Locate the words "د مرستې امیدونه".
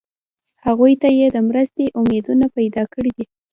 1.31-2.45